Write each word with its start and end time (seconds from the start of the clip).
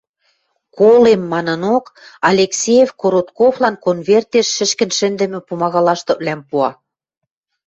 «Колем» 0.77 1.21
манынок, 1.31 1.85
Алексеев 2.29 2.89
Коротковлан 3.01 3.75
конвертеш 3.85 4.47
шӹшкӹн 4.55 4.91
шӹндӹмӹ 4.97 5.39
пумага 5.47 5.81
лаштыквлӓм 5.85 6.41
пуа. 6.49 6.69